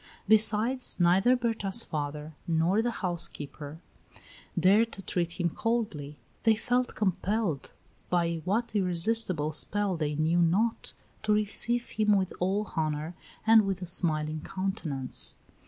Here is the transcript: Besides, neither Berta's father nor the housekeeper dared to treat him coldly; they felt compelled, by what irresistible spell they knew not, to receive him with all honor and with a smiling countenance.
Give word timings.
Besides, 0.27 0.95
neither 0.99 1.35
Berta's 1.35 1.83
father 1.83 2.33
nor 2.47 2.81
the 2.81 2.89
housekeeper 3.05 3.77
dared 4.59 4.91
to 4.93 5.03
treat 5.03 5.39
him 5.39 5.51
coldly; 5.51 6.17
they 6.41 6.55
felt 6.55 6.95
compelled, 6.95 7.73
by 8.09 8.41
what 8.43 8.75
irresistible 8.75 9.51
spell 9.51 9.95
they 9.95 10.15
knew 10.15 10.39
not, 10.39 10.93
to 11.21 11.33
receive 11.33 11.87
him 11.89 12.15
with 12.17 12.33
all 12.39 12.73
honor 12.75 13.13
and 13.45 13.61
with 13.63 13.79
a 13.83 13.85
smiling 13.85 14.41
countenance. 14.43 15.35